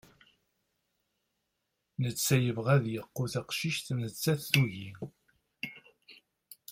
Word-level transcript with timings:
netta 2.01 2.35
yebɣa 2.43 2.71
ad 2.75 2.85
yeqqu 2.93 3.25
taqcict 3.33 3.87
nettat 3.99 4.41
tugi 4.53 4.89